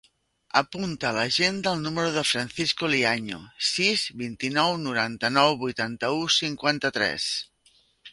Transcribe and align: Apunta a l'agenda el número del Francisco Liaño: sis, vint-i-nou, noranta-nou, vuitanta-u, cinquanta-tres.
Apunta 0.59 1.07
a 1.09 1.15
l'agenda 1.15 1.73
el 1.77 1.83
número 1.87 2.13
del 2.15 2.23
Francisco 2.29 2.89
Liaño: 2.93 3.41
sis, 3.73 4.05
vint-i-nou, 4.23 4.73
noranta-nou, 4.87 5.53
vuitanta-u, 5.65 6.25
cinquanta-tres. 6.39 7.29